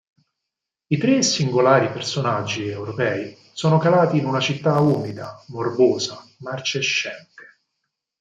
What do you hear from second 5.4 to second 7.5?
morbosa, marcescente.